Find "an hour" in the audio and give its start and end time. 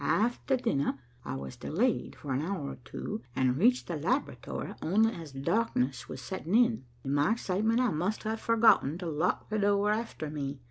2.33-2.71